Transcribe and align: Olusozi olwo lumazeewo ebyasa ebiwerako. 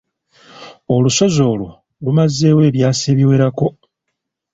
Olusozi 0.95 1.41
olwo 1.51 1.71
lumazeewo 2.03 2.61
ebyasa 2.69 3.05
ebiwerako. 3.13 3.67